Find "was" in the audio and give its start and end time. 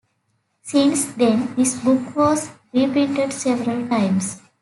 2.15-2.49